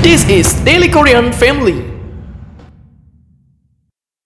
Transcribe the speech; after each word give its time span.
This 0.00 0.28
is 0.28 0.54
Daily 0.64 0.88
Korean 0.88 1.32
Family. 1.32 1.97